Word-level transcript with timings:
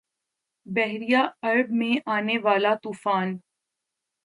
بحیرہ 0.65 1.23
عرب 1.43 1.71
میں 1.79 1.95
آنے 2.11 2.37
والا 2.43 2.73
’طوفان 2.83 3.37